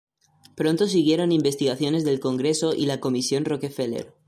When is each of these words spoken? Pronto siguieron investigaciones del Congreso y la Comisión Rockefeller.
Pronto 0.55 0.87
siguieron 0.87 1.31
investigaciones 1.31 2.03
del 2.03 2.19
Congreso 2.19 2.73
y 2.73 2.87
la 2.87 2.99
Comisión 2.99 3.45
Rockefeller. 3.45 4.15